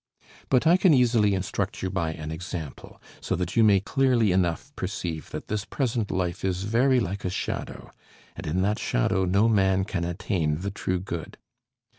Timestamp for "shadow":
7.29-7.91, 8.79-9.25